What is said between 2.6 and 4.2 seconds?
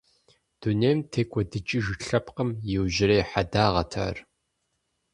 иужьрей хьэдагъэт ар…